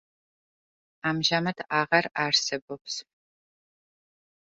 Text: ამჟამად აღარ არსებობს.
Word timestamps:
ამჟამად 1.09 1.63
აღარ 1.83 2.09
არსებობს. 2.25 3.01